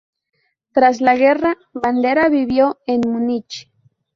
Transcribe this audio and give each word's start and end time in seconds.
Tras 0.73 0.99
la 0.99 1.15
guerra, 1.15 1.59
Bandera 1.73 2.27
vivió 2.27 2.79
en 2.87 3.01
Múnich. 3.01 3.69